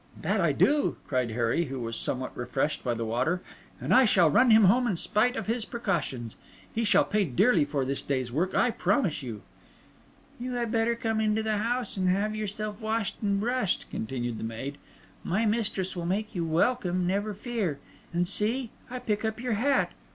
"That 0.19 0.41
I 0.41 0.51
do!" 0.51 0.97
cried 1.05 1.29
Harry, 1.29 1.65
who 1.65 1.79
was 1.79 1.95
somewhat 1.95 2.35
refreshed 2.35 2.83
by 2.83 2.95
the 2.95 3.05
water; 3.05 3.43
"and 3.79 3.93
shall 4.09 4.31
run 4.31 4.49
him 4.49 4.63
home 4.63 4.87
in 4.87 4.95
spite 4.97 5.35
of 5.35 5.45
his 5.45 5.63
precautions. 5.63 6.35
He 6.73 6.83
shall 6.83 7.03
pay 7.05 7.23
dearly 7.23 7.65
for 7.65 7.85
this 7.85 8.01
day's 8.01 8.31
work, 8.31 8.55
I 8.55 8.71
promise 8.71 9.21
you." 9.21 9.43
"You 10.39 10.53
had 10.53 10.71
better 10.71 10.95
come 10.95 11.21
into 11.21 11.43
the 11.43 11.57
house 11.57 11.97
and 11.97 12.09
have 12.09 12.35
yourself 12.35 12.81
washed 12.81 13.17
and 13.21 13.39
brushed," 13.39 13.91
continued 13.91 14.39
the 14.39 14.43
maid. 14.43 14.79
"My 15.23 15.45
mistress 15.45 15.95
will 15.95 16.07
make 16.07 16.33
you 16.33 16.43
welcome, 16.45 17.05
never 17.05 17.35
fear. 17.35 17.77
And 18.11 18.27
see, 18.27 18.71
I 18.89 18.95
will 18.95 19.01
pick 19.01 19.23
up 19.23 19.39
your 19.39 19.53
hat. 19.53 19.91